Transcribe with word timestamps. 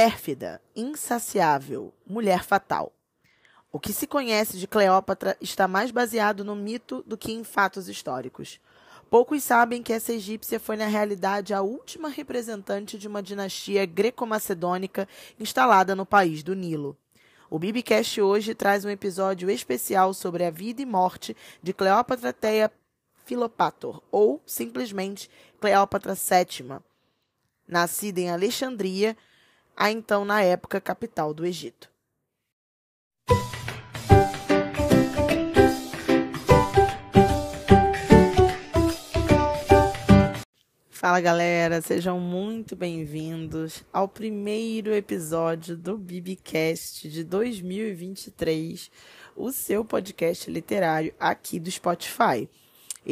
pérfida, 0.00 0.62
insaciável, 0.74 1.92
mulher 2.06 2.42
fatal. 2.42 2.90
O 3.70 3.78
que 3.78 3.92
se 3.92 4.06
conhece 4.06 4.56
de 4.56 4.66
Cleópatra 4.66 5.36
está 5.42 5.68
mais 5.68 5.90
baseado 5.90 6.42
no 6.42 6.56
mito 6.56 7.04
do 7.06 7.18
que 7.18 7.32
em 7.32 7.44
fatos 7.44 7.86
históricos. 7.86 8.58
Poucos 9.10 9.42
sabem 9.42 9.82
que 9.82 9.92
essa 9.92 10.14
egípcia 10.14 10.58
foi, 10.58 10.78
na 10.78 10.86
realidade, 10.86 11.52
a 11.52 11.60
última 11.60 12.08
representante 12.08 12.96
de 12.96 13.06
uma 13.06 13.22
dinastia 13.22 13.84
greco-macedônica 13.84 15.06
instalada 15.38 15.94
no 15.94 16.06
país 16.06 16.42
do 16.42 16.54
Nilo. 16.54 16.96
O 17.50 17.58
Bibicast 17.58 18.22
hoje 18.22 18.54
traz 18.54 18.86
um 18.86 18.90
episódio 18.90 19.50
especial 19.50 20.14
sobre 20.14 20.46
a 20.46 20.50
vida 20.50 20.80
e 20.80 20.86
morte 20.86 21.36
de 21.62 21.74
Cleópatra 21.74 22.32
Teia 22.32 22.72
Filopator, 23.26 24.00
ou 24.10 24.40
simplesmente 24.46 25.28
Cleópatra 25.60 26.14
VII, 26.14 26.78
nascida 27.68 28.18
em 28.18 28.30
Alexandria, 28.30 29.14
a 29.80 29.90
então 29.90 30.26
na 30.26 30.42
época 30.42 30.78
capital 30.78 31.32
do 31.32 31.46
Egito. 31.46 31.88
Fala 40.90 41.18
galera, 41.18 41.80
sejam 41.80 42.20
muito 42.20 42.76
bem-vindos 42.76 43.82
ao 43.90 44.06
primeiro 44.06 44.92
episódio 44.92 45.78
do 45.78 45.96
Bibicast 45.96 47.08
de 47.08 47.24
2023, 47.24 48.90
o 49.34 49.50
seu 49.50 49.82
podcast 49.82 50.50
literário 50.50 51.14
aqui 51.18 51.58
do 51.58 51.70
Spotify. 51.70 52.46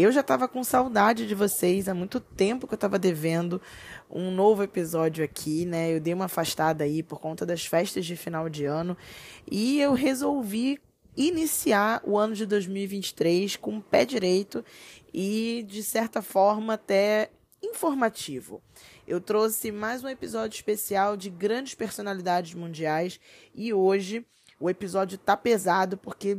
Eu 0.01 0.13
já 0.13 0.21
estava 0.21 0.47
com 0.47 0.63
saudade 0.63 1.27
de 1.27 1.35
vocês, 1.35 1.89
há 1.89 1.93
muito 1.93 2.21
tempo 2.21 2.69
que 2.69 2.75
eu 2.75 2.77
estava 2.77 3.01
devendo 3.01 3.61
um 4.09 4.31
novo 4.31 4.63
episódio 4.63 5.25
aqui, 5.25 5.67
né? 5.67 5.93
Eu 5.93 5.99
dei 5.99 6.15
uma 6.15 6.27
afastada 6.27 6.85
aí 6.85 7.03
por 7.03 7.19
conta 7.19 7.45
das 7.45 7.67
festas 7.67 8.07
de 8.07 8.15
final 8.15 8.49
de 8.49 8.65
ano 8.65 8.97
e 9.51 9.81
eu 9.81 9.95
resolvi 9.95 10.79
iniciar 11.17 12.01
o 12.05 12.17
ano 12.17 12.37
de 12.37 12.47
2023 12.47 13.57
com 13.57 13.79
o 13.79 13.83
pé 13.83 14.05
direito 14.05 14.65
e, 15.13 15.67
de 15.67 15.83
certa 15.83 16.23
forma, 16.23 16.75
até 16.75 17.33
informativo. 17.61 18.63
Eu 19.05 19.21
trouxe 19.21 19.73
mais 19.73 20.05
um 20.05 20.09
episódio 20.09 20.55
especial 20.55 21.17
de 21.17 21.29
grandes 21.29 21.75
personalidades 21.75 22.55
mundiais 22.55 23.19
e 23.53 23.75
hoje 23.75 24.25
o 24.61 24.71
episódio 24.71 25.19
tá 25.19 25.37
pesado 25.37 25.97
porque 25.97 26.39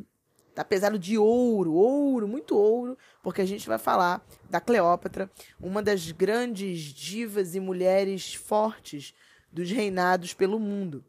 tá 0.60 0.66
pesado 0.66 1.00
de 1.00 1.18
ouro, 1.18 1.72
ouro, 1.72 2.28
muito 2.28 2.54
ouro, 2.54 2.98
porque 3.24 3.42
a 3.42 3.46
gente 3.46 3.66
vai 3.66 3.78
falar 3.78 4.22
da 4.50 4.60
Cleópatra, 4.60 5.32
uma 5.58 5.82
das 5.82 6.12
grandes 6.12 6.82
divas 6.82 7.56
e 7.56 7.62
mulheres 7.62 8.34
fortes 8.34 9.14
dos 9.50 9.72
reinados 9.72 10.34
pelo 10.34 10.60
mundo. 10.60 11.02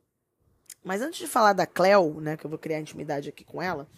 Mas 0.84 1.03
antes 1.03 1.19
de 1.19 1.27
falar 1.27 1.53
da 1.53 1.67
Cleo, 1.67 2.21
né, 2.21 2.37
que 2.37 2.47
eu 2.47 2.48
vou 2.48 2.61
criar 2.61 2.78
intimidade 2.78 3.28
aqui 3.28 3.43
com 3.43 3.61
ela, 3.61 3.89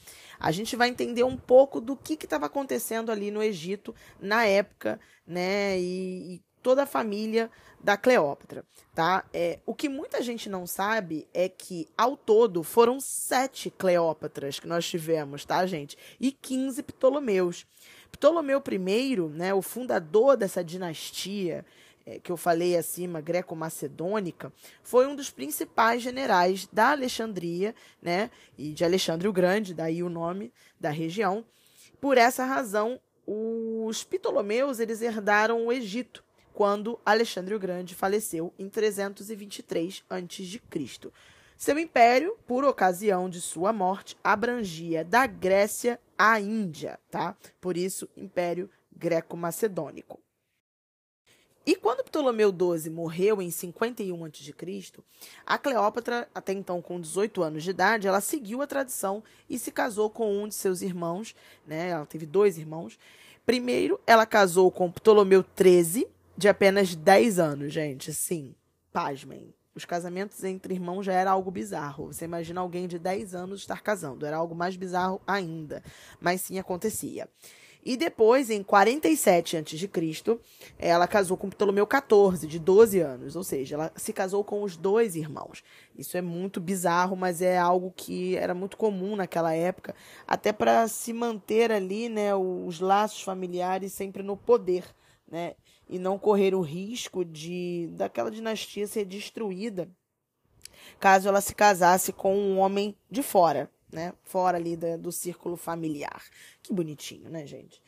a 0.40 0.50
gente 0.50 0.74
vai 0.74 0.88
entender 0.88 1.22
um 1.22 1.36
pouco 1.36 1.82
do 1.82 1.98
que 1.98 2.14
estava 2.14 2.46
acontecendo 2.46 3.12
ali 3.12 3.30
no 3.30 3.42
Egito 3.42 3.94
na 4.18 4.46
época, 4.46 4.98
né, 5.26 5.78
e, 5.78 6.36
e 6.36 6.42
toda 6.62 6.84
a 6.84 6.86
família 6.86 7.50
da 7.82 7.96
Cleópatra, 7.96 8.64
tá? 8.94 9.24
É, 9.32 9.58
o 9.66 9.74
que 9.74 9.88
muita 9.88 10.22
gente 10.22 10.48
não 10.48 10.66
sabe 10.66 11.26
é 11.34 11.48
que, 11.48 11.88
ao 11.98 12.16
todo, 12.16 12.62
foram 12.62 13.00
sete 13.00 13.70
Cleópatras 13.70 14.60
que 14.60 14.68
nós 14.68 14.86
tivemos, 14.86 15.44
tá, 15.44 15.66
gente? 15.66 15.98
E 16.20 16.30
15 16.30 16.82
Ptolomeus. 16.84 17.66
Ptolomeu 18.12 18.62
I, 18.70 19.16
né, 19.30 19.52
o 19.52 19.62
fundador 19.62 20.36
dessa 20.36 20.62
dinastia, 20.62 21.64
é, 22.06 22.20
que 22.20 22.30
eu 22.30 22.36
falei 22.36 22.76
acima, 22.76 23.20
greco-macedônica, 23.20 24.52
foi 24.82 25.06
um 25.06 25.16
dos 25.16 25.30
principais 25.30 26.02
generais 26.02 26.68
da 26.72 26.90
Alexandria, 26.90 27.74
né, 28.00 28.30
e 28.56 28.72
de 28.72 28.84
Alexandre 28.84 29.26
o 29.26 29.32
Grande, 29.32 29.74
daí 29.74 30.02
o 30.02 30.08
nome 30.08 30.52
da 30.78 30.90
região. 30.90 31.44
Por 32.00 32.18
essa 32.18 32.44
razão, 32.44 33.00
os 33.26 34.04
Ptolomeus 34.04 34.78
eles 34.78 35.00
herdaram 35.02 35.66
o 35.66 35.72
Egito 35.72 36.22
quando 36.54 36.98
Alexandre 37.04 37.54
o 37.54 37.58
Grande 37.58 37.94
faleceu 37.94 38.52
em 38.58 38.68
323 38.68 40.04
a.C. 40.08 40.60
Seu 41.56 41.78
império, 41.78 42.36
por 42.46 42.64
ocasião 42.64 43.30
de 43.30 43.40
sua 43.40 43.72
morte, 43.72 44.16
abrangia 44.22 45.04
da 45.04 45.26
Grécia 45.26 46.00
à 46.18 46.40
Índia, 46.40 46.98
tá? 47.10 47.36
Por 47.60 47.76
isso, 47.76 48.08
Império 48.16 48.68
Greco-Macedônico. 48.96 50.20
E 51.64 51.76
quando 51.76 52.02
Ptolomeu 52.02 52.50
XII 52.50 52.90
morreu 52.90 53.40
em 53.40 53.48
51 53.48 54.24
a.C., 54.24 54.54
a 55.46 55.56
Cleópatra, 55.56 56.28
até 56.34 56.52
então 56.52 56.82
com 56.82 57.00
18 57.00 57.40
anos 57.40 57.62
de 57.62 57.70
idade, 57.70 58.08
ela 58.08 58.20
seguiu 58.20 58.60
a 58.62 58.66
tradição 58.66 59.22
e 59.48 59.56
se 59.56 59.70
casou 59.70 60.10
com 60.10 60.42
um 60.42 60.48
de 60.48 60.56
seus 60.56 60.82
irmãos, 60.82 61.36
né? 61.64 61.90
Ela 61.90 62.06
teve 62.06 62.26
dois 62.26 62.58
irmãos. 62.58 62.98
Primeiro, 63.46 64.00
ela 64.04 64.26
casou 64.26 64.72
com 64.72 64.90
Ptolomeu 64.90 65.44
XIII, 65.56 66.08
de 66.42 66.48
apenas 66.48 66.94
10 66.96 67.38
anos, 67.38 67.72
gente. 67.72 68.12
Sim, 68.12 68.54
pasmem. 68.92 69.54
Os 69.74 69.84
casamentos 69.84 70.42
entre 70.42 70.74
irmãos 70.74 71.04
já 71.04 71.12
era 71.12 71.30
algo 71.30 71.52
bizarro. 71.52 72.12
Você 72.12 72.24
imagina 72.24 72.60
alguém 72.60 72.88
de 72.88 72.98
10 72.98 73.34
anos 73.34 73.60
estar 73.60 73.80
casando. 73.80 74.26
Era 74.26 74.36
algo 74.36 74.54
mais 74.54 74.76
bizarro 74.76 75.22
ainda. 75.24 75.82
Mas 76.20 76.42
sim 76.42 76.58
acontecia. 76.58 77.28
E 77.84 77.96
depois, 77.96 78.50
em 78.50 78.62
47 78.62 79.56
a.C., 79.56 80.40
ela 80.78 81.06
casou 81.06 81.36
com 81.36 81.48
Ptolomeu 81.48 81.86
XIV, 81.86 82.46
de 82.46 82.58
12 82.58 83.00
anos, 83.00 83.34
ou 83.34 83.42
seja, 83.42 83.74
ela 83.74 83.92
se 83.96 84.12
casou 84.12 84.44
com 84.44 84.62
os 84.62 84.76
dois 84.76 85.16
irmãos. 85.16 85.64
Isso 85.96 86.16
é 86.16 86.22
muito 86.22 86.60
bizarro, 86.60 87.16
mas 87.16 87.42
é 87.42 87.58
algo 87.58 87.92
que 87.96 88.36
era 88.36 88.54
muito 88.54 88.76
comum 88.76 89.16
naquela 89.16 89.52
época, 89.52 89.96
até 90.28 90.52
para 90.52 90.86
se 90.86 91.12
manter 91.12 91.72
ali, 91.72 92.08
né, 92.08 92.32
os 92.36 92.78
laços 92.78 93.22
familiares 93.22 93.92
sempre 93.92 94.22
no 94.22 94.36
poder, 94.36 94.84
né, 95.28 95.54
e 95.92 95.98
não 95.98 96.18
correr 96.18 96.54
o 96.54 96.60
risco 96.60 97.24
de 97.24 97.88
daquela 97.92 98.30
dinastia 98.30 98.86
ser 98.86 99.04
destruída 99.04 99.88
caso 100.98 101.28
ela 101.28 101.40
se 101.40 101.54
casasse 101.54 102.12
com 102.12 102.36
um 102.36 102.58
homem 102.58 102.96
de 103.10 103.22
fora, 103.22 103.70
né? 103.92 104.12
Fora 104.22 104.56
ali 104.56 104.76
da, 104.76 104.96
do 104.96 105.12
círculo 105.12 105.56
familiar. 105.56 106.22
Que 106.62 106.72
bonitinho, 106.72 107.28
né, 107.30 107.46
gente? 107.46 107.82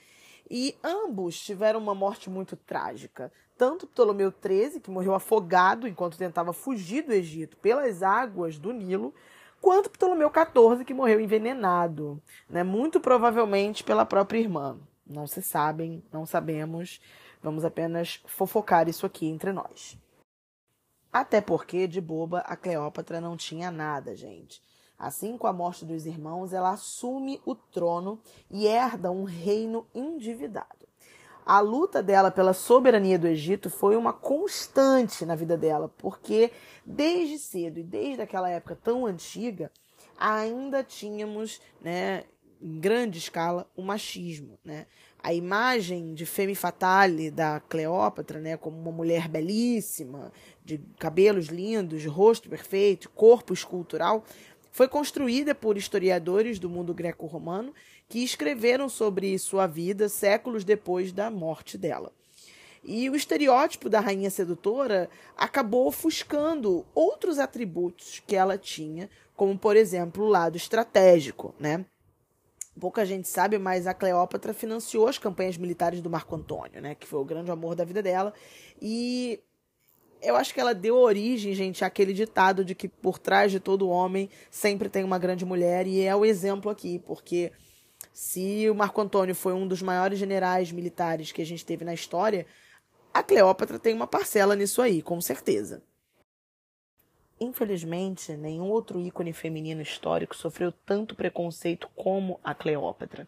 E 0.50 0.76
ambos 0.82 1.40
tiveram 1.40 1.80
uma 1.80 1.94
morte 1.94 2.28
muito 2.28 2.56
trágica. 2.56 3.32
Tanto 3.56 3.86
Ptolomeu 3.86 4.32
XIII, 4.32 4.80
que 4.80 4.90
morreu 4.90 5.14
afogado 5.14 5.86
enquanto 5.86 6.18
tentava 6.18 6.52
fugir 6.52 7.02
do 7.02 7.12
Egito 7.12 7.56
pelas 7.58 8.02
águas 8.02 8.58
do 8.58 8.72
Nilo, 8.72 9.14
quanto 9.60 9.90
Ptolomeu 9.90 10.30
XIV, 10.30 10.84
que 10.84 10.92
morreu 10.92 11.20
envenenado, 11.20 12.20
né? 12.50 12.62
muito 12.62 13.00
provavelmente 13.00 13.84
pela 13.84 14.04
própria 14.04 14.40
irmã. 14.40 14.76
Não 15.06 15.26
se 15.26 15.40
sabem, 15.40 16.02
não 16.12 16.26
sabemos. 16.26 17.00
Vamos 17.44 17.62
apenas 17.62 18.22
fofocar 18.24 18.88
isso 18.88 19.04
aqui 19.04 19.26
entre 19.26 19.52
nós. 19.52 19.98
Até 21.12 21.42
porque, 21.42 21.86
de 21.86 22.00
boba, 22.00 22.38
a 22.38 22.56
Cleópatra 22.56 23.20
não 23.20 23.36
tinha 23.36 23.70
nada, 23.70 24.16
gente. 24.16 24.62
Assim, 24.98 25.36
com 25.36 25.46
a 25.46 25.52
morte 25.52 25.84
dos 25.84 26.06
irmãos, 26.06 26.54
ela 26.54 26.70
assume 26.70 27.38
o 27.44 27.54
trono 27.54 28.18
e 28.50 28.66
herda 28.66 29.10
um 29.10 29.24
reino 29.24 29.86
endividado. 29.94 30.88
A 31.44 31.60
luta 31.60 32.02
dela 32.02 32.30
pela 32.30 32.54
soberania 32.54 33.18
do 33.18 33.26
Egito 33.26 33.68
foi 33.68 33.94
uma 33.94 34.14
constante 34.14 35.26
na 35.26 35.34
vida 35.34 35.54
dela, 35.54 35.92
porque 35.98 36.50
desde 36.82 37.38
cedo 37.38 37.78
e 37.78 37.82
desde 37.82 38.22
aquela 38.22 38.48
época 38.48 38.74
tão 38.74 39.04
antiga, 39.04 39.70
ainda 40.16 40.82
tínhamos, 40.82 41.60
né, 41.78 42.24
em 42.58 42.80
grande 42.80 43.18
escala, 43.18 43.70
o 43.76 43.82
machismo, 43.82 44.58
né? 44.64 44.86
A 45.24 45.32
imagem 45.32 46.12
de 46.12 46.26
femme 46.26 46.54
fatale 46.54 47.30
da 47.30 47.58
Cleópatra, 47.58 48.38
né, 48.38 48.58
como 48.58 48.78
uma 48.78 48.92
mulher 48.92 49.26
belíssima, 49.26 50.30
de 50.62 50.78
cabelos 50.98 51.46
lindos, 51.46 52.04
rosto 52.04 52.46
perfeito, 52.46 53.08
corpo 53.08 53.54
escultural, 53.54 54.22
foi 54.70 54.86
construída 54.86 55.54
por 55.54 55.78
historiadores 55.78 56.58
do 56.58 56.68
mundo 56.68 56.92
greco-romano 56.92 57.72
que 58.06 58.22
escreveram 58.22 58.86
sobre 58.86 59.38
sua 59.38 59.66
vida 59.66 60.10
séculos 60.10 60.62
depois 60.62 61.10
da 61.10 61.30
morte 61.30 61.78
dela. 61.78 62.12
E 62.84 63.08
o 63.08 63.16
estereótipo 63.16 63.88
da 63.88 64.00
rainha 64.00 64.28
sedutora 64.28 65.08
acabou 65.34 65.86
ofuscando 65.86 66.84
outros 66.94 67.38
atributos 67.38 68.22
que 68.26 68.36
ela 68.36 68.58
tinha, 68.58 69.08
como, 69.34 69.58
por 69.58 69.74
exemplo, 69.74 70.24
o 70.24 70.28
lado 70.28 70.58
estratégico, 70.58 71.54
né? 71.58 71.86
Pouca 72.78 73.04
gente 73.04 73.28
sabe, 73.28 73.58
mas 73.58 73.86
a 73.86 73.94
Cleópatra 73.94 74.52
financiou 74.52 75.06
as 75.06 75.18
campanhas 75.18 75.56
militares 75.56 76.00
do 76.00 76.10
Marco 76.10 76.34
Antônio, 76.34 76.80
né? 76.80 76.94
Que 76.94 77.06
foi 77.06 77.20
o 77.20 77.24
grande 77.24 77.50
amor 77.50 77.74
da 77.74 77.84
vida 77.84 78.02
dela. 78.02 78.34
E 78.82 79.40
eu 80.20 80.36
acho 80.36 80.52
que 80.52 80.60
ela 80.60 80.74
deu 80.74 80.96
origem, 80.96 81.54
gente, 81.54 81.84
àquele 81.84 82.12
ditado 82.12 82.64
de 82.64 82.74
que 82.74 82.88
por 82.88 83.18
trás 83.18 83.52
de 83.52 83.60
todo 83.60 83.88
homem 83.88 84.28
sempre 84.50 84.88
tem 84.88 85.04
uma 85.04 85.18
grande 85.18 85.44
mulher, 85.44 85.86
e 85.86 86.00
é 86.00 86.16
o 86.16 86.24
exemplo 86.24 86.70
aqui, 86.70 86.98
porque 86.98 87.52
se 88.12 88.68
o 88.70 88.74
Marco 88.74 89.00
Antônio 89.00 89.34
foi 89.34 89.52
um 89.52 89.68
dos 89.68 89.82
maiores 89.82 90.18
generais 90.18 90.72
militares 90.72 91.30
que 91.30 91.42
a 91.42 91.46
gente 91.46 91.64
teve 91.64 91.84
na 91.84 91.94
história, 91.94 92.46
a 93.12 93.22
Cleópatra 93.22 93.78
tem 93.78 93.94
uma 93.94 94.06
parcela 94.06 94.56
nisso 94.56 94.80
aí, 94.80 95.02
com 95.02 95.20
certeza. 95.20 95.82
Infelizmente, 97.40 98.32
nenhum 98.36 98.70
outro 98.70 99.00
ícone 99.00 99.32
feminino 99.32 99.82
histórico 99.82 100.36
sofreu 100.36 100.70
tanto 100.70 101.16
preconceito 101.16 101.88
como 101.96 102.38
a 102.44 102.54
Cleópatra. 102.54 103.26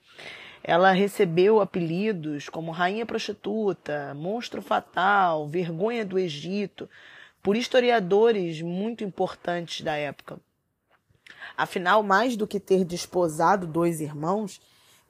Ela 0.62 0.92
recebeu 0.92 1.60
apelidos 1.60 2.48
como 2.48 2.70
Rainha 2.70 3.04
Prostituta, 3.04 4.14
Monstro 4.14 4.62
Fatal, 4.62 5.46
Vergonha 5.48 6.04
do 6.04 6.18
Egito, 6.18 6.88
por 7.42 7.56
historiadores 7.56 8.62
muito 8.62 9.04
importantes 9.04 9.80
da 9.80 9.96
época. 9.96 10.40
Afinal, 11.56 12.02
mais 12.02 12.36
do 12.36 12.46
que 12.46 12.60
ter 12.60 12.84
desposado 12.84 13.66
dois 13.66 14.00
irmãos, 14.00 14.60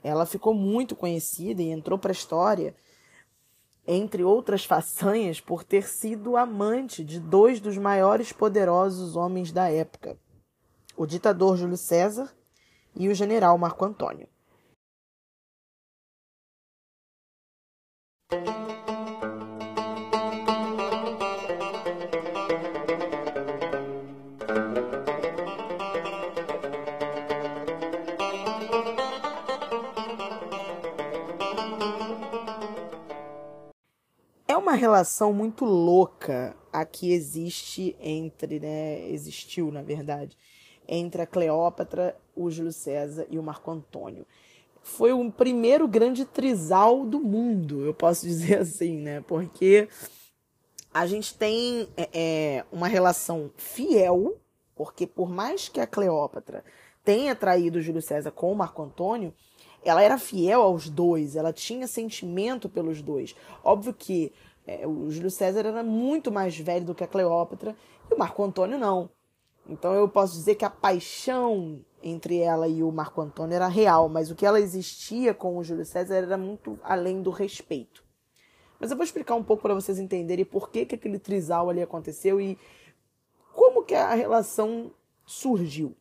ela 0.02 0.26
ficou 0.26 0.54
muito 0.54 0.94
conhecida 0.94 1.62
e 1.62 1.70
entrou 1.70 1.98
para 1.98 2.10
a 2.10 2.12
história 2.12 2.74
entre 3.86 4.24
outras 4.24 4.64
façanhas, 4.64 5.40
por 5.40 5.62
ter 5.62 5.86
sido 5.86 6.36
amante 6.36 7.04
de 7.04 7.20
dois 7.20 7.60
dos 7.60 7.78
maiores 7.78 8.32
poderosos 8.32 9.16
homens 9.16 9.52
da 9.52 9.70
época, 9.70 10.18
o 10.96 11.06
ditador 11.06 11.56
Júlio 11.56 11.76
César 11.76 12.34
e 12.94 13.08
o 13.08 13.14
general 13.14 13.56
Marco 13.56 13.84
Antônio. 13.84 14.28
Relação 34.76 35.32
muito 35.32 35.64
louca 35.64 36.56
a 36.72 36.84
que 36.84 37.12
existe 37.12 37.96
entre, 38.00 38.60
né, 38.60 39.08
existiu 39.10 39.72
na 39.72 39.82
verdade, 39.82 40.36
entre 40.88 41.22
a 41.22 41.26
Cleópatra, 41.26 42.16
o 42.34 42.50
Júlio 42.50 42.72
César 42.72 43.26
e 43.30 43.38
o 43.38 43.42
Marco 43.42 43.70
Antônio. 43.70 44.26
Foi 44.82 45.12
o 45.12 45.32
primeiro 45.32 45.88
grande 45.88 46.24
trisal 46.24 47.04
do 47.04 47.18
mundo, 47.18 47.84
eu 47.84 47.92
posso 47.92 48.24
dizer 48.28 48.60
assim, 48.60 48.98
né? 48.98 49.20
Porque 49.26 49.88
a 50.94 51.06
gente 51.06 51.34
tem 51.34 51.88
é, 51.96 52.08
é, 52.12 52.64
uma 52.70 52.86
relação 52.86 53.50
fiel, 53.56 54.36
porque 54.74 55.06
por 55.06 55.28
mais 55.28 55.68
que 55.68 55.80
a 55.80 55.86
Cleópatra 55.86 56.64
tenha 57.04 57.34
traído 57.34 57.78
o 57.78 57.82
Júlio 57.82 58.02
César 58.02 58.30
com 58.30 58.52
o 58.52 58.56
Marco 58.56 58.82
Antônio, 58.82 59.34
ela 59.84 60.02
era 60.02 60.18
fiel 60.18 60.62
aos 60.62 60.88
dois, 60.88 61.36
ela 61.36 61.52
tinha 61.52 61.86
sentimento 61.86 62.68
pelos 62.68 63.00
dois. 63.00 63.36
Óbvio 63.62 63.94
que 63.94 64.32
é, 64.66 64.86
o 64.86 65.10
Júlio 65.10 65.30
César 65.30 65.60
era 65.60 65.82
muito 65.82 66.32
mais 66.32 66.58
velho 66.58 66.84
do 66.84 66.94
que 66.94 67.04
a 67.04 67.08
Cleópatra 67.08 67.76
e 68.10 68.14
o 68.14 68.18
Marco 68.18 68.42
Antônio 68.42 68.78
não. 68.78 69.08
Então 69.68 69.94
eu 69.94 70.08
posso 70.08 70.34
dizer 70.34 70.54
que 70.54 70.64
a 70.64 70.70
paixão 70.70 71.80
entre 72.02 72.38
ela 72.38 72.68
e 72.68 72.82
o 72.82 72.92
Marco 72.92 73.20
Antônio 73.20 73.54
era 73.54 73.68
real, 73.68 74.08
mas 74.08 74.30
o 74.30 74.34
que 74.34 74.46
ela 74.46 74.60
existia 74.60 75.34
com 75.34 75.56
o 75.56 75.64
Júlio 75.64 75.84
César 75.84 76.16
era 76.16 76.36
muito 76.36 76.78
além 76.82 77.22
do 77.22 77.30
respeito. 77.30 78.04
Mas 78.78 78.90
eu 78.90 78.96
vou 78.96 79.04
explicar 79.04 79.34
um 79.34 79.42
pouco 79.42 79.62
para 79.62 79.74
vocês 79.74 79.98
entenderem 79.98 80.44
por 80.44 80.70
que, 80.70 80.84
que 80.84 80.94
aquele 80.94 81.18
trisal 81.18 81.70
ali 81.70 81.82
aconteceu 81.82 82.40
e 82.40 82.58
como 83.52 83.82
que 83.82 83.94
a 83.94 84.14
relação 84.14 84.92
surgiu. 85.24 85.96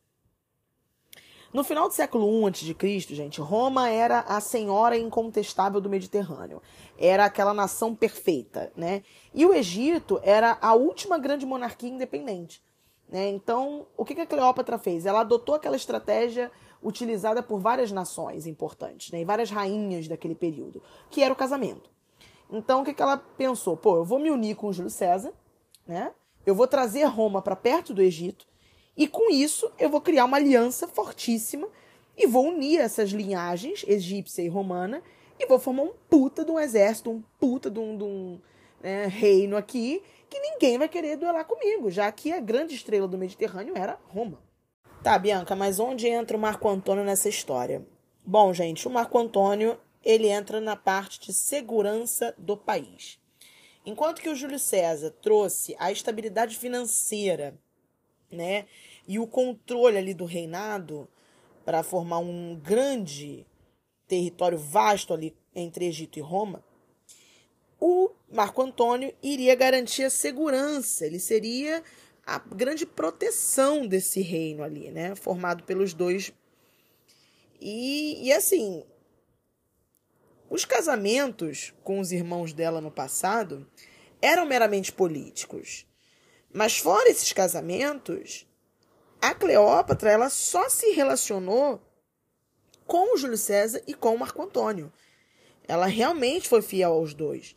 No 1.56 1.64
final 1.64 1.88
do 1.88 1.94
século 1.94 2.50
I 2.50 2.52
a.C., 2.52 3.16
gente, 3.16 3.40
Roma 3.40 3.90
era 3.90 4.20
a 4.28 4.42
senhora 4.42 4.98
incontestável 4.98 5.80
do 5.80 5.90
Mediterrâneo. 5.90 6.62
Era 7.00 7.24
aquela 7.24 7.54
nação 7.54 7.96
perfeita, 7.96 8.74
né? 8.76 9.04
E 9.34 9.46
o 9.46 9.54
Egito 9.54 10.20
era 10.22 10.58
a 10.60 10.74
última 10.74 11.18
grande 11.18 11.46
monarquia 11.46 11.90
independente. 11.90 12.62
Né? 13.08 13.30
Então, 13.30 13.88
o 13.96 14.04
que 14.04 14.20
a 14.20 14.26
Cleópatra 14.26 14.78
fez? 14.78 15.06
Ela 15.06 15.22
adotou 15.22 15.56
aquela 15.56 15.78
estratégia 15.78 16.52
utilizada 16.84 17.42
por 17.42 17.58
várias 17.62 17.90
nações 17.90 18.46
importantes, 18.46 19.10
né? 19.14 19.22
E 19.22 19.26
várias 19.26 19.50
rainhas 19.50 20.10
daquele 20.10 20.36
período, 20.36 20.84
que 21.10 21.24
era 21.24 21.32
o 21.32 21.38
casamento. 21.38 21.90
Então, 22.52 22.82
o 22.82 22.84
que 22.84 23.02
ela 23.02 23.16
pensou? 23.16 23.78
Pô, 23.78 23.96
eu 23.96 24.04
vou 24.04 24.20
me 24.20 24.30
unir 24.30 24.58
com 24.58 24.74
Júlio 24.74 24.92
César, 24.92 25.32
né? 25.88 26.12
Eu 26.46 26.54
vou 26.54 26.68
trazer 26.68 27.06
Roma 27.06 27.42
para 27.42 27.56
perto 27.56 27.94
do 27.94 28.02
Egito 28.02 28.46
e 28.98 29.08
com 29.08 29.30
isso, 29.30 29.72
eu 29.78 29.90
vou 29.90 30.00
criar 30.00 30.26
uma 30.26 30.38
aliança 30.38 30.88
fortíssima 30.88 31.68
e 32.18 32.26
vou 32.26 32.48
unir 32.48 32.80
essas 32.80 33.10
linhagens 33.10 33.84
egípcia 33.88 34.42
e 34.42 34.48
romana 34.48 35.02
e 35.40 35.46
vou 35.46 35.60
formar 35.60 35.84
um 35.84 35.94
puta 36.10 36.46
de 36.46 36.52
um 36.52 36.60
exército, 36.60 37.12
um 37.12 37.22
puta 37.40 37.70
de 37.70 37.80
um, 37.80 37.98
de 37.98 38.04
um 38.04 38.40
né, 38.82 39.08
reino 39.08 39.58
aqui 39.58 40.02
que 40.30 40.40
ninguém 40.40 40.78
vai 40.78 40.88
querer 40.88 41.18
duelar 41.18 41.46
comigo, 41.46 41.92
já 41.92 42.12
que 42.12 42.32
a 42.32 42.40
grande 42.40 42.76
estrela 42.76 43.08
do 43.08 43.18
Mediterrâneo 43.18 43.74
era 43.76 44.00
Roma. 44.08 44.40
Tá, 45.04 45.20
Bianca, 45.20 45.56
mas 45.56 45.80
onde 45.80 46.08
entra 46.08 46.36
o 46.36 46.40
Marco 46.40 46.68
Antônio 46.68 47.04
nessa 47.04 47.30
história? 47.30 47.86
Bom, 48.26 48.54
gente, 48.54 48.88
o 48.88 48.92
Marco 48.92 49.18
Antônio 49.20 49.78
ele 50.04 50.28
entra 50.28 50.62
na 50.62 50.76
parte 50.76 51.20
de 51.20 51.34
segurança 51.34 52.34
do 52.38 52.56
país. 52.56 53.20
Enquanto 53.86 54.22
que 54.22 54.30
o 54.30 54.36
Júlio 54.36 54.58
César 54.58 55.12
trouxe 55.22 55.76
a 55.78 55.92
estabilidade 55.92 56.58
financeira 56.58 57.60
né? 58.32 58.66
E 59.08 59.20
o 59.20 59.28
controle 59.28 59.98
ali 59.98 60.14
do 60.14 60.26
reinado 60.26 61.08
para 61.64 61.84
formar 61.84 62.20
um 62.20 62.56
grande 62.56 63.46
território 64.08 64.58
vasto 64.58 65.14
ali 65.14 65.36
entre 65.56 65.86
Egito 65.86 66.20
e 66.20 66.22
Roma, 66.22 66.64
o 67.80 68.12
Marco 68.32 68.62
Antônio 68.62 69.14
iria 69.22 69.56
garantir 69.56 70.04
a 70.04 70.10
segurança, 70.10 71.06
ele 71.06 71.20
seria 71.20 71.84
a 72.26 72.40
grande 72.40 72.86
proteção 72.86 73.86
desse 73.86 74.22
reino 74.22 74.64
ali, 74.64 74.92
né? 74.92 75.16
Formado 75.16 75.64
pelos 75.64 75.94
dois. 75.94 76.34
E, 77.62 78.28
e 78.28 78.34
assim, 78.34 78.84
os 80.50 80.66
casamentos 80.66 81.74
com 81.84 82.00
os 82.00 82.12
irmãos 82.12 82.54
dela 82.54 82.82
no 82.82 82.92
passado 82.92 83.68
eram 84.22 84.46
meramente 84.46 84.92
políticos. 84.92 85.86
Mas 86.56 86.78
fora 86.78 87.10
esses 87.10 87.34
casamentos, 87.34 88.48
a 89.22 89.36
Cleópatra 89.36 90.10
ela 90.10 90.30
só 90.30 90.70
se 90.70 90.92
relacionou 90.92 91.82
com 92.88 93.14
o 93.14 93.18
Júlio 93.18 93.38
César 93.38 93.82
e 93.86 93.94
com 93.94 94.16
o 94.16 94.18
Marco 94.18 94.42
Antônio. 94.42 94.90
Ela 95.68 95.86
realmente 95.86 96.48
foi 96.48 96.62
fiel 96.62 96.94
aos 96.94 97.14
dois. 97.14 97.54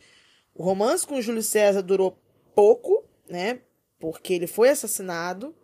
O 0.53 0.63
romance 0.63 1.07
com 1.07 1.15
o 1.15 1.21
Júlio 1.21 1.41
César 1.41 1.81
durou 1.81 2.19
pouco, 2.53 3.05
né? 3.29 3.61
Porque 4.01 4.33
ele 4.33 4.47
foi 4.47 4.67
assassinado 4.67 5.55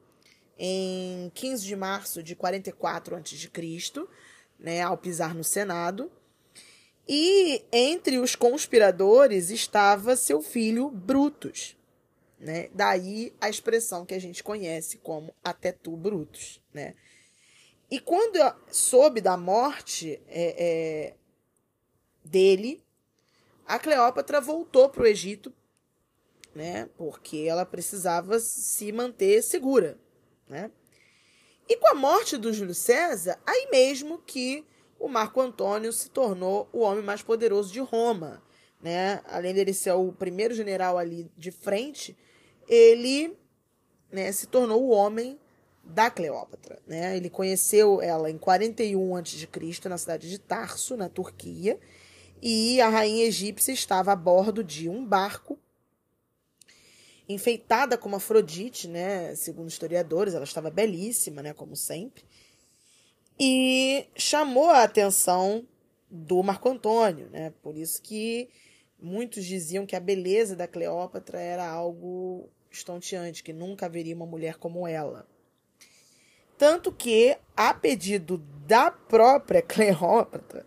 em 0.57 1.29
15 1.35 1.65
de 1.65 1.75
março 1.75 2.23
de 2.23 2.37
44 2.37 3.17
a.C., 3.17 4.07
né, 4.57 4.81
ao 4.81 4.97
pisar 4.97 5.35
no 5.35 5.43
Senado. 5.43 6.09
E 7.05 7.65
entre 7.69 8.17
os 8.17 8.33
conspiradores 8.33 9.49
estava 9.49 10.15
seu 10.15 10.41
filho 10.41 10.89
Brutus, 10.89 11.74
né? 12.45 12.69
Daí 12.75 13.33
a 13.41 13.49
expressão 13.49 14.05
que 14.05 14.13
a 14.13 14.19
gente 14.19 14.43
conhece 14.43 14.99
como 14.99 15.33
até 15.43 15.71
tu 15.71 15.97
brutos, 15.97 16.61
né? 16.71 16.93
E 17.89 17.99
quando 17.99 18.37
soube 18.71 19.19
da 19.19 19.35
morte 19.35 20.21
é, 20.27 20.55
é, 20.57 21.15
dele, 22.23 22.83
a 23.65 23.79
Cleópatra 23.79 24.39
voltou 24.39 24.89
para 24.89 25.01
o 25.01 25.07
Egito, 25.07 25.51
né? 26.53 26.87
Porque 26.95 27.47
ela 27.49 27.65
precisava 27.65 28.39
se 28.39 28.91
manter 28.91 29.41
segura, 29.41 29.97
né? 30.47 30.69
E 31.67 31.75
com 31.77 31.87
a 31.87 31.95
morte 31.95 32.37
do 32.37 32.53
Júlio 32.53 32.75
César, 32.75 33.39
aí 33.43 33.69
mesmo 33.71 34.19
que 34.19 34.63
o 34.99 35.07
Marco 35.07 35.41
Antônio 35.41 35.91
se 35.91 36.11
tornou 36.11 36.69
o 36.71 36.81
homem 36.81 37.03
mais 37.03 37.23
poderoso 37.23 37.73
de 37.73 37.79
Roma, 37.79 38.43
né? 38.79 39.19
Além 39.25 39.51
dele 39.51 39.73
ser 39.73 39.93
o 39.93 40.13
primeiro 40.13 40.53
general 40.53 40.95
ali 40.95 41.27
de 41.35 41.49
frente, 41.49 42.15
ele 42.67 43.37
né, 44.11 44.31
se 44.31 44.47
tornou 44.47 44.83
o 44.83 44.89
homem 44.89 45.39
da 45.83 46.09
Cleópatra. 46.09 46.79
Né? 46.87 47.15
Ele 47.15 47.29
conheceu 47.29 48.01
ela 48.01 48.29
em 48.29 48.37
41 48.37 49.15
a.C., 49.15 49.89
na 49.89 49.97
cidade 49.97 50.29
de 50.29 50.39
Tarso, 50.39 50.97
na 50.97 51.09
Turquia, 51.09 51.79
e 52.41 52.81
a 52.81 52.89
rainha 52.89 53.25
egípcia 53.25 53.71
estava 53.71 54.11
a 54.11 54.15
bordo 54.15 54.63
de 54.63 54.89
um 54.89 55.05
barco 55.05 55.59
enfeitada 57.27 57.97
como 57.97 58.15
Afrodite, 58.15 58.87
né? 58.87 59.33
Segundo 59.35 59.69
historiadores, 59.69 60.35
ela 60.35 60.43
estava 60.43 60.69
belíssima, 60.69 61.41
né? 61.41 61.53
Como 61.53 61.75
sempre. 61.75 62.23
E 63.39 64.07
chamou 64.15 64.69
a 64.69 64.83
atenção 64.83 65.67
do 66.09 66.41
Marco 66.43 66.69
Antônio, 66.69 67.29
né? 67.31 67.51
Por 67.61 67.77
isso 67.77 68.01
que 68.01 68.49
muitos 68.99 69.43
diziam 69.43 69.85
que 69.85 69.95
a 69.95 69.99
beleza 69.99 70.55
da 70.55 70.67
Cleópatra 70.67 71.39
era 71.39 71.67
algo 71.67 72.49
estonteante, 72.75 73.43
que 73.43 73.53
nunca 73.53 73.85
haveria 73.85 74.15
uma 74.15 74.25
mulher 74.25 74.57
como 74.57 74.87
ela. 74.87 75.27
Tanto 76.57 76.91
que, 76.91 77.37
a 77.55 77.73
pedido 77.73 78.37
da 78.65 78.89
própria 78.89 79.61
Cleópatra, 79.63 80.65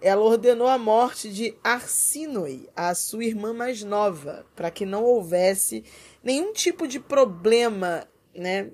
ela 0.00 0.22
ordenou 0.22 0.68
a 0.68 0.78
morte 0.78 1.32
de 1.32 1.56
Arsinoe, 1.64 2.68
a 2.76 2.94
sua 2.94 3.24
irmã 3.24 3.52
mais 3.52 3.82
nova, 3.82 4.46
para 4.54 4.70
que 4.70 4.86
não 4.86 5.02
houvesse 5.02 5.84
nenhum 6.22 6.52
tipo 6.52 6.86
de 6.86 7.00
problema 7.00 8.06
né, 8.34 8.70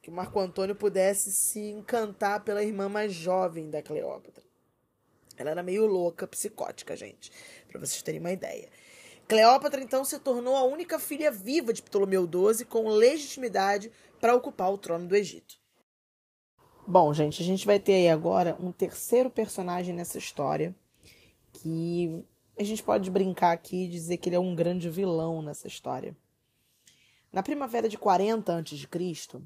que 0.00 0.10
Marco 0.10 0.38
Antônio 0.40 0.74
pudesse 0.74 1.30
se 1.32 1.60
encantar 1.60 2.44
pela 2.44 2.62
irmã 2.62 2.88
mais 2.88 3.12
jovem 3.12 3.68
da 3.68 3.82
Cleópatra. 3.82 4.42
Ela 5.36 5.50
era 5.50 5.62
meio 5.62 5.86
louca, 5.86 6.26
psicótica, 6.26 6.96
gente, 6.96 7.30
para 7.68 7.78
vocês 7.78 8.02
terem 8.02 8.20
uma 8.20 8.32
ideia. 8.32 8.68
Cleópatra 9.28 9.82
então 9.82 10.06
se 10.06 10.18
tornou 10.18 10.56
a 10.56 10.64
única 10.64 10.98
filha 10.98 11.30
viva 11.30 11.70
de 11.70 11.82
Ptolomeu 11.82 12.26
XII 12.26 12.64
com 12.64 12.88
legitimidade 12.88 13.92
para 14.18 14.34
ocupar 14.34 14.72
o 14.72 14.78
trono 14.78 15.06
do 15.06 15.14
Egito. 15.14 15.56
Bom, 16.86 17.12
gente, 17.12 17.42
a 17.42 17.44
gente 17.44 17.66
vai 17.66 17.78
ter 17.78 17.92
aí 17.92 18.08
agora 18.08 18.56
um 18.58 18.72
terceiro 18.72 19.28
personagem 19.28 19.94
nessa 19.94 20.16
história 20.16 20.74
que 21.52 22.24
a 22.58 22.64
gente 22.64 22.82
pode 22.82 23.10
brincar 23.10 23.52
aqui 23.52 23.84
e 23.84 23.88
dizer 23.88 24.16
que 24.16 24.30
ele 24.30 24.36
é 24.36 24.40
um 24.40 24.54
grande 24.54 24.88
vilão 24.88 25.42
nessa 25.42 25.68
história. 25.68 26.16
Na 27.30 27.42
primavera 27.42 27.86
de 27.86 27.98
40 27.98 28.56
a.C., 28.56 29.42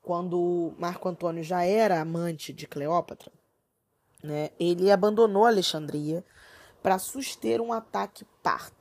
quando 0.00 0.74
Marco 0.78 1.08
Antônio 1.10 1.42
já 1.42 1.62
era 1.62 2.00
amante 2.00 2.54
de 2.54 2.66
Cleópatra, 2.66 3.30
né, 4.22 4.48
ele 4.58 4.90
abandonou 4.90 5.44
Alexandria 5.44 6.24
para 6.82 6.98
suster 6.98 7.60
um 7.60 7.72
ataque 7.72 8.24
parto. 8.42 8.75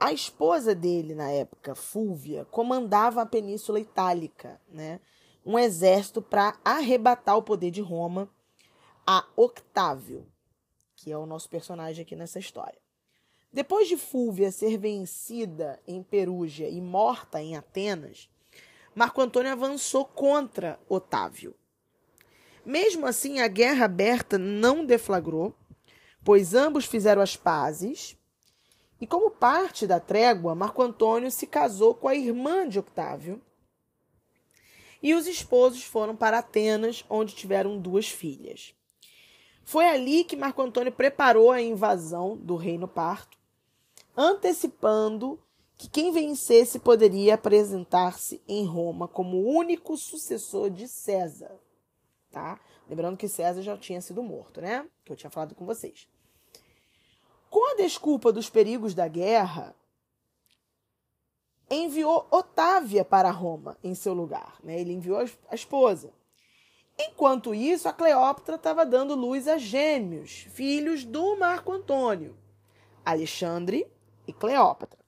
A 0.00 0.12
esposa 0.12 0.74
dele, 0.74 1.14
na 1.14 1.30
época, 1.30 1.74
Fúvia, 1.74 2.44
comandava 2.44 3.22
a 3.22 3.26
Península 3.26 3.80
Itálica, 3.80 4.60
né, 4.68 5.00
um 5.44 5.58
exército 5.58 6.22
para 6.22 6.56
arrebatar 6.64 7.36
o 7.36 7.42
poder 7.42 7.70
de 7.70 7.80
Roma 7.80 8.30
a 9.06 9.26
Octávio, 9.34 10.26
que 10.94 11.10
é 11.10 11.16
o 11.16 11.26
nosso 11.26 11.48
personagem 11.48 12.02
aqui 12.02 12.14
nessa 12.14 12.38
história. 12.38 12.78
Depois 13.50 13.88
de 13.88 13.96
Fúvia 13.96 14.52
ser 14.52 14.76
vencida 14.76 15.80
em 15.86 16.02
Perúgia 16.02 16.68
e 16.68 16.80
morta 16.80 17.40
em 17.40 17.56
Atenas, 17.56 18.28
Marco 18.94 19.20
Antônio 19.20 19.50
avançou 19.50 20.04
contra 20.04 20.78
Otávio. 20.88 21.54
Mesmo 22.64 23.06
assim, 23.06 23.40
a 23.40 23.48
guerra 23.48 23.86
aberta 23.86 24.36
não 24.36 24.84
deflagrou, 24.84 25.54
pois 26.22 26.52
ambos 26.52 26.84
fizeram 26.84 27.22
as 27.22 27.34
pazes 27.34 28.17
e 29.00 29.06
como 29.06 29.30
parte 29.30 29.86
da 29.86 30.00
trégua, 30.00 30.54
Marco 30.54 30.82
Antônio 30.82 31.30
se 31.30 31.46
casou 31.46 31.94
com 31.94 32.08
a 32.08 32.14
irmã 32.14 32.68
de 32.68 32.78
Octávio. 32.78 33.40
E 35.00 35.14
os 35.14 35.26
esposos 35.26 35.84
foram 35.84 36.16
para 36.16 36.38
Atenas, 36.38 37.04
onde 37.08 37.34
tiveram 37.34 37.78
duas 37.78 38.08
filhas. 38.08 38.74
Foi 39.64 39.86
ali 39.86 40.24
que 40.24 40.34
Marco 40.34 40.60
Antônio 40.62 40.90
preparou 40.90 41.52
a 41.52 41.62
invasão 41.62 42.36
do 42.36 42.56
reino 42.56 42.88
parto, 42.88 43.38
antecipando 44.16 45.38
que 45.76 45.88
quem 45.88 46.10
vencesse 46.10 46.80
poderia 46.80 47.34
apresentar-se 47.34 48.42
em 48.48 48.64
Roma 48.64 49.06
como 49.06 49.46
único 49.46 49.96
sucessor 49.96 50.70
de 50.70 50.88
César, 50.88 51.56
tá? 52.32 52.58
Lembrando 52.88 53.16
que 53.16 53.28
César 53.28 53.62
já 53.62 53.76
tinha 53.76 54.00
sido 54.00 54.22
morto, 54.22 54.60
né? 54.60 54.88
Que 55.04 55.12
eu 55.12 55.16
tinha 55.16 55.30
falado 55.30 55.54
com 55.54 55.64
vocês. 55.64 56.08
Com 57.50 57.72
a 57.72 57.76
desculpa 57.76 58.32
dos 58.32 58.50
perigos 58.50 58.94
da 58.94 59.08
guerra, 59.08 59.74
enviou 61.70 62.26
Otávia 62.30 63.04
para 63.04 63.30
Roma 63.30 63.76
em 63.82 63.94
seu 63.94 64.14
lugar. 64.14 64.58
Né? 64.62 64.80
Ele 64.80 64.92
enviou 64.92 65.18
a 65.48 65.54
esposa. 65.54 66.12
Enquanto 66.98 67.54
isso, 67.54 67.88
a 67.88 67.92
Cleópatra 67.92 68.56
estava 68.56 68.84
dando 68.84 69.14
luz 69.14 69.46
a 69.46 69.56
gêmeos, 69.56 70.46
filhos 70.50 71.04
do 71.04 71.36
Marco 71.36 71.72
Antônio, 71.72 72.36
Alexandre 73.04 73.86
e 74.26 74.32
Cleópatra. 74.32 74.98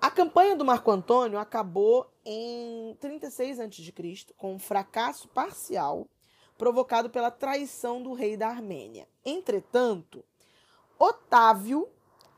A 0.00 0.10
campanha 0.10 0.54
do 0.54 0.64
Marco 0.64 0.90
Antônio 0.90 1.38
acabou 1.38 2.08
em 2.24 2.96
36 3.00 3.58
a.C., 3.58 3.92
com 4.36 4.54
um 4.54 4.58
fracasso 4.58 5.26
parcial 5.28 6.06
provocado 6.56 7.10
pela 7.10 7.30
traição 7.30 8.02
do 8.02 8.12
rei 8.12 8.36
da 8.36 8.48
Armênia. 8.48 9.08
Entretanto, 9.24 10.24
Otávio 10.98 11.88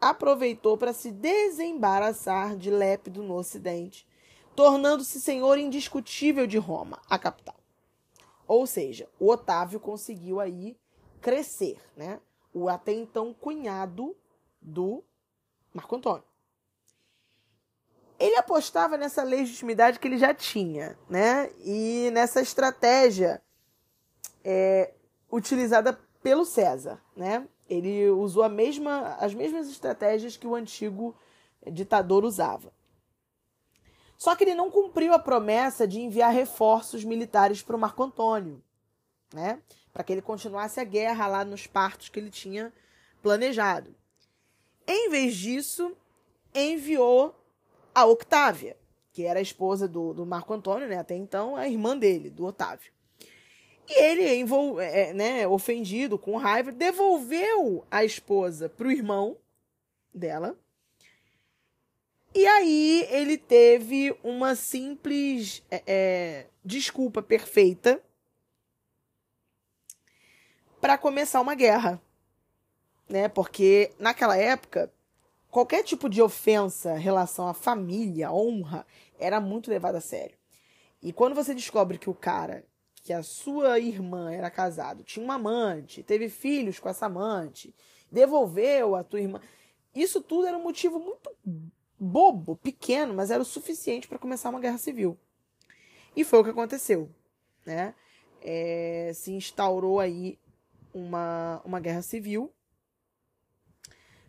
aproveitou 0.00 0.76
para 0.76 0.92
se 0.92 1.10
desembaraçar 1.10 2.56
de 2.56 2.70
Lépido 2.70 3.22
no 3.22 3.34
ocidente, 3.34 4.06
tornando-se 4.54 5.20
senhor 5.20 5.58
indiscutível 5.58 6.46
de 6.46 6.58
Roma, 6.58 7.00
a 7.08 7.18
capital. 7.18 7.56
Ou 8.46 8.66
seja, 8.66 9.08
o 9.20 9.30
Otávio 9.30 9.78
conseguiu 9.78 10.40
aí 10.40 10.76
crescer, 11.20 11.78
né? 11.96 12.20
O 12.52 12.68
até 12.68 12.92
então 12.92 13.34
cunhado 13.34 14.16
do 14.60 15.04
Marco 15.72 15.96
Antônio. 15.96 16.24
Ele 18.18 18.36
apostava 18.36 18.96
nessa 18.96 19.22
legitimidade 19.22 20.00
que 20.00 20.08
ele 20.08 20.18
já 20.18 20.34
tinha, 20.34 20.98
né? 21.08 21.50
E 21.58 22.10
nessa 22.12 22.40
estratégia 22.40 23.40
é, 24.42 24.92
utilizada 25.30 25.92
pelo 26.22 26.44
César, 26.44 27.00
né? 27.14 27.46
Ele 27.68 28.08
usou 28.10 28.42
a 28.42 28.48
mesma, 28.48 29.16
as 29.20 29.34
mesmas 29.34 29.68
estratégias 29.68 30.36
que 30.36 30.46
o 30.46 30.54
antigo 30.54 31.14
ditador 31.70 32.24
usava. 32.24 32.72
Só 34.16 34.34
que 34.34 34.42
ele 34.42 34.54
não 34.54 34.70
cumpriu 34.70 35.12
a 35.12 35.18
promessa 35.18 35.86
de 35.86 36.00
enviar 36.00 36.32
reforços 36.32 37.04
militares 37.04 37.62
para 37.62 37.76
o 37.76 37.78
Marco 37.78 38.02
Antônio, 38.02 38.62
né? 39.32 39.62
para 39.92 40.02
que 40.02 40.12
ele 40.12 40.22
continuasse 40.22 40.80
a 40.80 40.84
guerra 40.84 41.26
lá 41.26 41.44
nos 41.44 41.66
partos 41.66 42.08
que 42.08 42.18
ele 42.18 42.30
tinha 42.30 42.72
planejado. 43.22 43.94
Em 44.86 45.10
vez 45.10 45.36
disso, 45.36 45.96
enviou 46.54 47.34
a 47.94 48.04
Octávia, 48.06 48.76
que 49.12 49.24
era 49.24 49.38
a 49.38 49.42
esposa 49.42 49.86
do, 49.86 50.12
do 50.12 50.26
Marco 50.26 50.52
Antônio, 50.52 50.88
né? 50.88 50.98
até 50.98 51.14
então 51.14 51.54
a 51.54 51.68
irmã 51.68 51.96
dele, 51.96 52.30
do 52.30 52.44
Otávio. 52.44 52.92
E 53.88 54.02
ele, 54.02 54.34
envol... 54.34 54.80
É, 54.80 55.12
né, 55.12 55.48
ofendido, 55.48 56.18
com 56.18 56.36
raiva, 56.36 56.70
devolveu 56.70 57.84
a 57.90 58.04
esposa 58.04 58.68
para 58.68 58.86
o 58.86 58.92
irmão 58.92 59.36
dela. 60.12 60.58
E 62.34 62.46
aí 62.46 63.06
ele 63.10 63.38
teve 63.38 64.14
uma 64.22 64.54
simples 64.54 65.62
é, 65.70 65.82
é, 65.86 66.46
desculpa 66.64 67.22
perfeita 67.22 68.02
para 70.80 70.98
começar 70.98 71.40
uma 71.40 71.54
guerra, 71.54 72.00
né? 73.08 73.28
Porque 73.28 73.90
naquela 73.98 74.36
época 74.36 74.92
qualquer 75.50 75.82
tipo 75.82 76.08
de 76.08 76.20
ofensa 76.20 76.96
em 76.96 77.00
relação 77.00 77.48
à 77.48 77.54
família, 77.54 78.30
honra, 78.30 78.86
era 79.18 79.40
muito 79.40 79.70
levada 79.70 79.98
a 79.98 80.02
sério. 80.02 80.36
E 81.02 81.12
quando 81.12 81.34
você 81.34 81.54
descobre 81.54 81.98
que 81.98 82.10
o 82.10 82.14
cara 82.14 82.64
que 83.08 83.12
a 83.14 83.22
sua 83.22 83.78
irmã 83.78 84.30
era 84.30 84.50
casada, 84.50 85.02
tinha 85.02 85.24
uma 85.24 85.36
amante, 85.36 86.02
teve 86.02 86.28
filhos 86.28 86.78
com 86.78 86.90
essa 86.90 87.06
amante, 87.06 87.74
devolveu 88.12 88.94
a 88.94 89.02
tua 89.02 89.18
irmã. 89.18 89.40
Isso 89.94 90.20
tudo 90.20 90.46
era 90.46 90.58
um 90.58 90.62
motivo 90.62 90.98
muito 90.98 91.34
bobo, 91.98 92.56
pequeno, 92.56 93.14
mas 93.14 93.30
era 93.30 93.40
o 93.40 93.46
suficiente 93.46 94.06
para 94.06 94.18
começar 94.18 94.50
uma 94.50 94.60
guerra 94.60 94.76
civil. 94.76 95.18
E 96.14 96.22
foi 96.22 96.38
o 96.38 96.44
que 96.44 96.50
aconteceu, 96.50 97.08
né? 97.64 97.94
É, 98.42 99.10
se 99.14 99.32
instaurou 99.32 100.00
aí 100.00 100.38
uma, 100.92 101.62
uma 101.64 101.80
guerra 101.80 102.02
civil, 102.02 102.52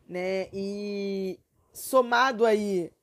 né? 0.07 0.47
E 0.53 1.37
somado 1.73 2.45
aí 2.45 2.93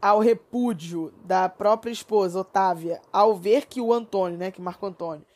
ao 0.00 0.20
repúdio 0.20 1.12
da 1.24 1.48
própria 1.48 1.90
esposa 1.90 2.40
Otávia 2.40 3.00
ao 3.12 3.36
ver 3.36 3.66
que 3.66 3.80
o 3.80 3.92
Antônio, 3.92 4.38
né, 4.38 4.50
que 4.50 4.60
Marco 4.60 4.86
Antônio, 4.86 5.26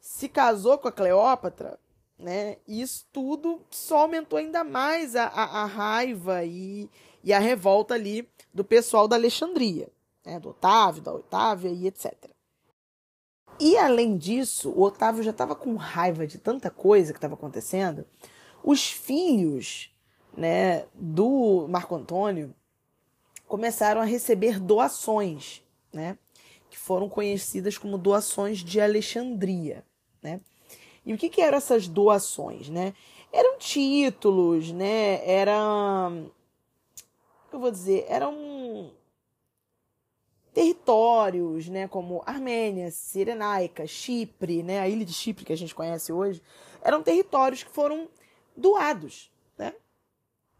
se 0.00 0.28
casou 0.28 0.78
com 0.78 0.88
a 0.88 0.92
Cleópatra, 0.92 1.78
né, 2.18 2.56
isso 2.66 3.06
tudo 3.12 3.60
só 3.70 3.98
aumentou 3.98 4.38
ainda 4.38 4.64
mais 4.64 5.16
a, 5.16 5.26
a, 5.26 5.62
a 5.62 5.64
raiva 5.66 6.44
e, 6.44 6.88
e 7.22 7.32
a 7.32 7.38
revolta 7.38 7.94
ali 7.94 8.28
do 8.54 8.64
pessoal 8.64 9.08
da 9.08 9.16
Alexandria, 9.16 9.90
né, 10.24 10.38
do 10.38 10.50
Otávio, 10.50 11.02
da 11.02 11.12
Otávia 11.12 11.68
e 11.68 11.86
etc. 11.86 12.14
E 13.58 13.76
além 13.76 14.16
disso, 14.16 14.70
o 14.70 14.82
Otávio 14.82 15.22
já 15.22 15.30
estava 15.30 15.54
com 15.54 15.74
raiva 15.76 16.26
de 16.26 16.38
tanta 16.38 16.70
coisa 16.70 17.12
que 17.12 17.18
estava 17.18 17.34
acontecendo. 17.34 18.06
Os 18.62 18.90
filhos 18.90 19.90
né, 20.36 20.84
do 20.94 21.66
Marco 21.68 21.94
Antônio 21.94 22.54
começaram 23.46 24.00
a 24.00 24.04
receber 24.04 24.60
doações, 24.60 25.62
né? 25.92 26.18
Que 26.68 26.78
foram 26.78 27.08
conhecidas 27.08 27.78
como 27.78 27.96
doações 27.96 28.58
de 28.58 28.80
Alexandria, 28.80 29.84
né? 30.22 30.40
E 31.04 31.14
o 31.14 31.18
que, 31.18 31.28
que 31.28 31.40
eram 31.40 31.58
essas 31.58 31.86
doações, 31.86 32.68
né? 32.68 32.92
Eram 33.32 33.58
títulos, 33.58 34.72
né? 34.72 35.24
Eram, 35.28 36.30
eu 37.52 37.60
vou 37.60 37.70
dizer, 37.70 38.04
eram 38.08 38.90
territórios, 40.52 41.68
né? 41.68 41.86
Como 41.86 42.22
Armênia, 42.26 42.90
Cirenaica, 42.90 43.86
Chipre, 43.86 44.62
né? 44.62 44.80
A 44.80 44.88
ilha 44.88 45.04
de 45.04 45.12
Chipre 45.12 45.44
que 45.44 45.52
a 45.52 45.56
gente 45.56 45.74
conhece 45.74 46.12
hoje, 46.12 46.42
eram 46.82 47.02
territórios 47.02 47.62
que 47.62 47.70
foram 47.70 48.08
doados? 48.56 49.30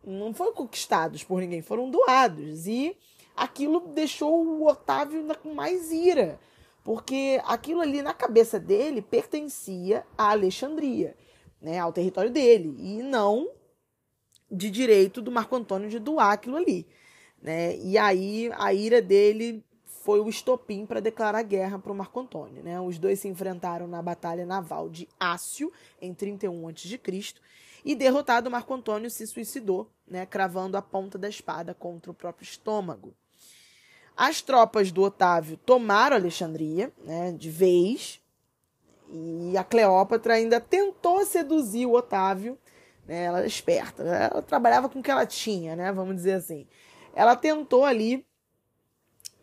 Não 0.06 0.32
foram 0.32 0.52
conquistados 0.52 1.24
por 1.24 1.40
ninguém, 1.40 1.60
foram 1.60 1.90
doados. 1.90 2.66
E 2.66 2.96
aquilo 3.36 3.80
deixou 3.88 4.46
o 4.46 4.66
Otávio 4.66 5.26
com 5.42 5.52
mais 5.52 5.90
ira, 5.90 6.38
porque 6.84 7.40
aquilo 7.44 7.80
ali 7.80 8.00
na 8.00 8.14
cabeça 8.14 8.60
dele 8.60 9.02
pertencia 9.02 10.06
à 10.16 10.30
Alexandria, 10.30 11.16
né, 11.60 11.78
ao 11.80 11.92
território 11.92 12.30
dele, 12.30 12.74
e 12.78 13.02
não 13.02 13.50
de 14.50 14.70
direito 14.70 15.20
do 15.20 15.32
Marco 15.32 15.56
Antônio 15.56 15.90
de 15.90 15.98
doar 15.98 16.32
aquilo 16.32 16.56
ali. 16.56 16.86
Né? 17.42 17.76
E 17.78 17.98
aí 17.98 18.50
a 18.56 18.72
ira 18.72 19.02
dele 19.02 19.64
foi 20.06 20.20
o 20.20 20.28
estopim 20.28 20.86
para 20.86 21.00
declarar 21.00 21.42
guerra 21.42 21.80
para 21.80 21.90
o 21.90 21.94
Marco 21.94 22.20
Antônio. 22.20 22.62
Né? 22.62 22.80
Os 22.80 22.96
dois 22.96 23.18
se 23.18 23.26
enfrentaram 23.26 23.88
na 23.88 24.00
Batalha 24.00 24.46
Naval 24.46 24.88
de 24.88 25.08
Ácio, 25.18 25.72
em 26.00 26.14
31 26.14 26.68
a.C., 26.68 27.00
e 27.84 27.94
derrotado, 27.96 28.48
Marco 28.48 28.72
Antônio 28.72 29.10
se 29.10 29.26
suicidou, 29.26 29.90
né, 30.08 30.24
cravando 30.24 30.76
a 30.76 30.82
ponta 30.82 31.18
da 31.18 31.28
espada 31.28 31.74
contra 31.74 32.10
o 32.10 32.14
próprio 32.14 32.44
estômago. 32.44 33.14
As 34.16 34.40
tropas 34.40 34.90
do 34.90 35.02
Otávio 35.02 35.56
tomaram 35.56 36.16
Alexandria, 36.16 36.92
né, 37.04 37.32
de 37.32 37.48
vez, 37.50 38.20
e 39.08 39.56
a 39.56 39.62
Cleópatra 39.62 40.34
ainda 40.34 40.60
tentou 40.60 41.24
seduzir 41.24 41.86
o 41.86 41.94
Otávio, 41.94 42.58
né, 43.06 43.24
ela 43.24 43.38
era 43.38 43.46
esperta, 43.46 44.02
ela 44.02 44.42
trabalhava 44.42 44.88
com 44.88 44.98
o 44.98 45.02
que 45.02 45.10
ela 45.10 45.26
tinha, 45.26 45.76
né, 45.76 45.92
vamos 45.92 46.16
dizer 46.16 46.34
assim. 46.34 46.66
Ela 47.14 47.36
tentou 47.36 47.84
ali 47.84 48.26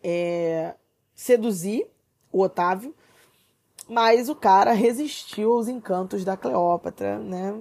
é, 0.04 0.74
seduzir 1.14 1.86
o 2.30 2.42
Otávio, 2.42 2.94
mas 3.88 4.28
o 4.28 4.36
cara 4.36 4.72
resistiu 4.72 5.54
aos 5.54 5.66
encantos 5.66 6.24
da 6.24 6.36
Cleópatra, 6.36 7.18
né? 7.18 7.58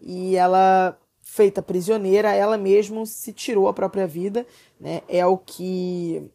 E 0.00 0.36
ela, 0.36 0.96
feita 1.20 1.60
prisioneira, 1.60 2.32
ela 2.32 2.56
mesma 2.56 3.04
se 3.04 3.32
tirou 3.32 3.66
a 3.66 3.74
própria 3.74 4.06
vida, 4.06 4.46
né? 4.78 5.02
É 5.08 5.26
o 5.26 5.36
que 5.36 6.30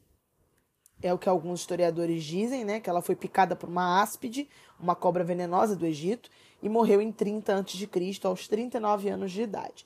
é 1.01 1.13
o 1.13 1.17
que 1.17 1.29
alguns 1.29 1.61
historiadores 1.61 2.23
dizem, 2.25 2.65
né? 2.65 2.81
Que 2.81 2.89
ela 2.89 3.01
foi 3.01 3.15
picada 3.15 3.55
por 3.55 3.69
uma 3.69 4.01
áspide, 4.01 4.49
uma 4.77 4.95
cobra 4.95 5.23
venenosa 5.23 5.73
do 5.73 5.85
Egito, 5.85 6.29
e 6.61 6.67
morreu 6.67 7.01
em 7.01 7.09
30 7.09 7.55
a.C., 7.55 7.87
aos 8.23 8.49
39 8.49 9.09
anos 9.09 9.31
de 9.31 9.41
idade. 9.41 9.85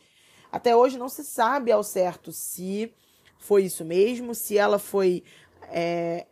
Até 0.52 0.76
hoje 0.76 0.98
não 0.98 1.10
se 1.10 1.24
sabe 1.24 1.72
ao 1.72 1.84
certo 1.84 2.32
se 2.32 2.92
foi 3.44 3.66
isso 3.66 3.84
mesmo, 3.84 4.34
se 4.34 4.58
ela 4.58 4.80
foi 4.80 5.22
é, 5.70 6.26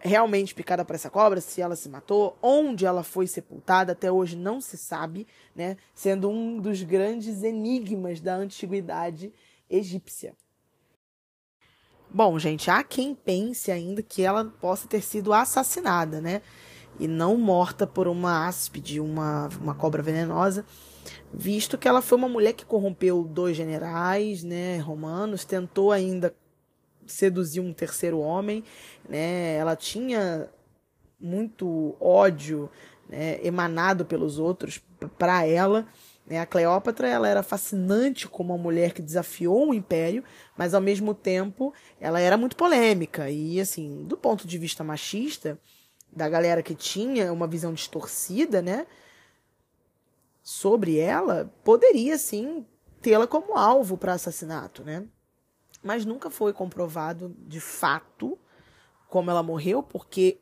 realmente 0.00 0.54
picada 0.54 0.84
por 0.84 0.94
essa 0.94 1.10
cobra, 1.10 1.40
se 1.40 1.60
ela 1.60 1.76
se 1.76 1.88
matou, 1.88 2.36
onde 2.42 2.86
ela 2.86 3.02
foi 3.02 3.26
sepultada, 3.26 3.92
até 3.92 4.10
hoje 4.10 4.36
não 4.36 4.60
se 4.60 4.76
sabe, 4.76 5.26
né? 5.54 5.76
Sendo 5.94 6.28
um 6.28 6.58
dos 6.58 6.82
grandes 6.82 7.42
enigmas 7.42 8.20
da 8.20 8.34
antiguidade 8.34 9.32
egípcia. 9.68 10.34
Bom, 12.12 12.38
gente, 12.38 12.70
há 12.70 12.82
quem 12.82 13.14
pense 13.14 13.70
ainda 13.70 14.02
que 14.02 14.22
ela 14.22 14.44
possa 14.44 14.88
ter 14.88 15.00
sido 15.00 15.32
assassinada, 15.32 16.20
né? 16.20 16.42
E 16.98 17.06
não 17.06 17.36
morta 17.36 17.86
por 17.86 18.08
uma 18.08 18.48
áspide, 18.48 18.98
uma, 18.98 19.48
uma 19.60 19.74
cobra 19.74 20.02
venenosa, 20.02 20.66
visto 21.32 21.78
que 21.78 21.86
ela 21.86 22.02
foi 22.02 22.18
uma 22.18 22.28
mulher 22.28 22.52
que 22.52 22.64
corrompeu 22.64 23.22
dois 23.22 23.56
generais, 23.56 24.42
né, 24.42 24.78
romanos, 24.78 25.44
tentou 25.44 25.92
ainda 25.92 26.34
seduzir 27.10 27.60
um 27.60 27.72
terceiro 27.72 28.18
homem, 28.18 28.64
né? 29.08 29.56
Ela 29.56 29.76
tinha 29.76 30.48
muito 31.20 31.96
ódio 32.00 32.70
né, 33.08 33.38
emanado 33.44 34.04
pelos 34.04 34.38
outros 34.38 34.80
para 35.18 35.44
ela. 35.44 35.86
Né? 36.26 36.38
A 36.40 36.46
Cleópatra 36.46 37.08
ela 37.08 37.28
era 37.28 37.42
fascinante 37.42 38.28
como 38.28 38.54
uma 38.54 38.62
mulher 38.62 38.92
que 38.92 39.02
desafiou 39.02 39.68
o 39.68 39.74
império, 39.74 40.24
mas 40.56 40.72
ao 40.72 40.80
mesmo 40.80 41.12
tempo 41.12 41.74
ela 42.00 42.20
era 42.20 42.36
muito 42.36 42.56
polêmica. 42.56 43.28
E 43.28 43.60
assim, 43.60 44.04
do 44.04 44.16
ponto 44.16 44.46
de 44.46 44.56
vista 44.56 44.84
machista, 44.84 45.58
da 46.12 46.28
galera 46.28 46.62
que 46.62 46.74
tinha 46.74 47.32
uma 47.32 47.46
visão 47.46 47.72
distorcida, 47.72 48.62
né? 48.62 48.86
Sobre 50.42 50.98
ela, 50.98 51.52
poderia 51.62 52.16
sim 52.16 52.66
tê-la 53.00 53.26
como 53.26 53.56
alvo 53.56 53.96
para 53.96 54.14
assassinato, 54.14 54.82
né? 54.82 55.04
Mas 55.82 56.04
nunca 56.04 56.30
foi 56.30 56.52
comprovado 56.52 57.34
de 57.46 57.60
fato 57.60 58.38
como 59.08 59.30
ela 59.30 59.42
morreu, 59.42 59.82
porque 59.82 60.38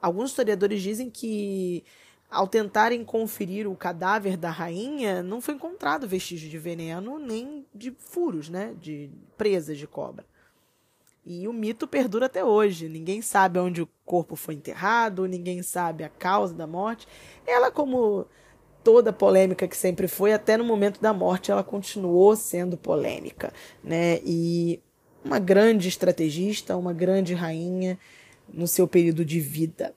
alguns 0.00 0.30
historiadores 0.30 0.80
dizem 0.80 1.10
que 1.10 1.84
ao 2.30 2.48
tentarem 2.48 3.04
conferir 3.04 3.68
o 3.68 3.76
cadáver 3.76 4.38
da 4.38 4.50
rainha, 4.50 5.22
não 5.22 5.40
foi 5.42 5.54
encontrado 5.54 6.08
vestígio 6.08 6.48
de 6.48 6.56
veneno 6.56 7.18
nem 7.18 7.66
de 7.74 7.90
furos, 7.90 8.48
né, 8.48 8.74
de 8.80 9.10
presas 9.36 9.76
de 9.76 9.86
cobra. 9.86 10.24
E 11.24 11.46
o 11.46 11.52
mito 11.52 11.86
perdura 11.86 12.26
até 12.26 12.44
hoje. 12.44 12.88
Ninguém 12.88 13.22
sabe 13.22 13.58
onde 13.58 13.82
o 13.82 13.88
corpo 14.04 14.34
foi 14.34 14.54
enterrado, 14.54 15.26
ninguém 15.26 15.62
sabe 15.62 16.02
a 16.02 16.08
causa 16.08 16.54
da 16.54 16.66
morte. 16.66 17.06
Ela, 17.46 17.70
como 17.70 18.26
toda 18.82 19.12
polêmica 19.12 19.68
que 19.68 19.76
sempre 19.76 20.08
foi, 20.08 20.32
até 20.32 20.56
no 20.56 20.64
momento 20.64 21.00
da 21.00 21.12
morte 21.12 21.50
ela 21.50 21.62
continuou 21.62 22.34
sendo 22.36 22.76
polêmica, 22.76 23.52
né? 23.82 24.20
E 24.24 24.80
uma 25.24 25.38
grande 25.38 25.88
estrategista, 25.88 26.76
uma 26.76 26.92
grande 26.92 27.34
rainha 27.34 27.98
no 28.52 28.66
seu 28.66 28.86
período 28.88 29.24
de 29.24 29.40
vida. 29.40 29.94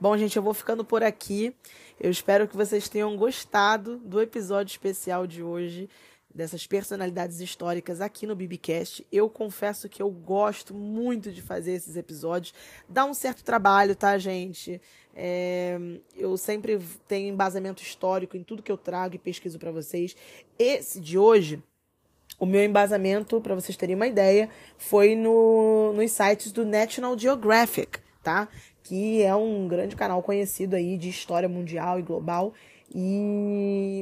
Bom, 0.00 0.16
gente, 0.16 0.36
eu 0.36 0.42
vou 0.42 0.54
ficando 0.54 0.84
por 0.84 1.02
aqui. 1.02 1.54
Eu 2.00 2.10
espero 2.10 2.48
que 2.48 2.56
vocês 2.56 2.88
tenham 2.88 3.16
gostado 3.16 3.98
do 3.98 4.20
episódio 4.20 4.72
especial 4.72 5.26
de 5.26 5.42
hoje 5.42 5.88
dessas 6.34 6.66
personalidades 6.66 7.40
históricas 7.40 8.00
aqui 8.00 8.26
no 8.26 8.34
Bibicast. 8.34 9.06
Eu 9.12 9.30
confesso 9.30 9.88
que 9.88 10.02
eu 10.02 10.10
gosto 10.10 10.74
muito 10.74 11.30
de 11.30 11.40
fazer 11.40 11.72
esses 11.72 11.96
episódios. 11.96 12.52
Dá 12.88 13.04
um 13.04 13.14
certo 13.14 13.44
trabalho, 13.44 13.94
tá, 13.94 14.18
gente? 14.18 14.80
É, 15.14 15.78
eu 16.16 16.36
sempre 16.36 16.78
tenho 17.06 17.32
embasamento 17.32 17.82
histórico 17.82 18.36
em 18.36 18.42
tudo 18.42 18.62
que 18.62 18.72
eu 18.72 18.76
trago 18.76 19.14
e 19.14 19.18
pesquiso 19.18 19.58
para 19.60 19.70
vocês. 19.70 20.16
Esse 20.58 21.00
de 21.00 21.16
hoje, 21.16 21.62
o 22.38 22.46
meu 22.46 22.64
embasamento, 22.64 23.40
para 23.40 23.54
vocês 23.54 23.76
terem 23.76 23.94
uma 23.94 24.08
ideia, 24.08 24.50
foi 24.76 25.14
no, 25.14 25.92
nos 25.92 26.10
sites 26.10 26.50
do 26.50 26.66
National 26.66 27.16
Geographic, 27.16 28.00
tá? 28.24 28.48
Que 28.82 29.22
é 29.22 29.34
um 29.36 29.68
grande 29.68 29.94
canal 29.94 30.20
conhecido 30.20 30.74
aí 30.74 30.98
de 30.98 31.08
história 31.08 31.48
mundial 31.48 32.00
e 32.00 32.02
global. 32.02 32.52
E 32.92 33.93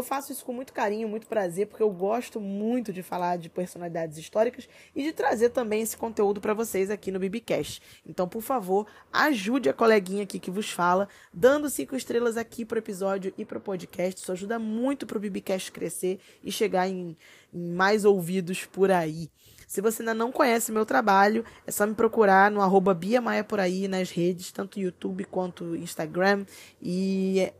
eu 0.00 0.04
faço 0.04 0.32
isso 0.32 0.44
com 0.44 0.52
muito 0.52 0.72
carinho, 0.72 1.08
muito 1.08 1.26
prazer, 1.26 1.66
porque 1.66 1.82
eu 1.82 1.90
gosto 1.90 2.40
muito 2.40 2.92
de 2.92 3.02
falar 3.02 3.36
de 3.36 3.48
personalidades 3.48 4.18
históricas 4.18 4.68
e 4.96 5.02
de 5.02 5.12
trazer 5.12 5.50
também 5.50 5.82
esse 5.82 5.96
conteúdo 5.96 6.40
para 6.40 6.54
vocês 6.54 6.90
aqui 6.90 7.12
no 7.12 7.18
Bibicast. 7.18 7.82
Então, 8.06 8.26
por 8.26 8.42
favor, 8.42 8.86
ajude 9.12 9.68
a 9.68 9.74
coleguinha 9.74 10.22
aqui 10.22 10.38
que 10.38 10.50
vos 10.50 10.70
fala, 10.70 11.08
dando 11.32 11.68
cinco 11.68 11.94
estrelas 11.94 12.36
aqui 12.36 12.64
pro 12.64 12.78
episódio 12.78 13.32
e 13.36 13.44
pro 13.44 13.60
podcast. 13.60 14.20
Isso 14.20 14.32
ajuda 14.32 14.58
muito 14.58 15.06
pro 15.06 15.20
Bibicast 15.20 15.70
crescer 15.70 16.18
e 16.42 16.50
chegar 16.50 16.88
em, 16.88 17.16
em 17.52 17.72
mais 17.72 18.04
ouvidos 18.04 18.64
por 18.64 18.90
aí. 18.90 19.30
Se 19.70 19.80
você 19.80 20.02
ainda 20.02 20.14
não 20.14 20.32
conhece 20.32 20.72
meu 20.72 20.84
trabalho, 20.84 21.44
é 21.64 21.70
só 21.70 21.86
me 21.86 21.94
procurar 21.94 22.50
no 22.50 22.60
arroba 22.60 22.92
Bia 22.92 23.20
Maia 23.20 23.44
por 23.44 23.60
aí 23.60 23.86
nas 23.86 24.10
redes, 24.10 24.50
tanto 24.50 24.80
YouTube 24.80 25.22
quanto 25.26 25.76
Instagram. 25.76 26.44
E 26.82 27.52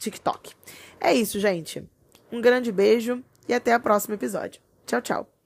TikTok. 0.00 0.54
É 0.98 1.14
isso, 1.14 1.38
gente. 1.38 1.88
Um 2.32 2.40
grande 2.40 2.72
beijo 2.72 3.22
e 3.48 3.54
até 3.54 3.76
o 3.76 3.80
próximo 3.80 4.14
episódio. 4.14 4.60
Tchau, 4.86 5.00
tchau. 5.00 5.39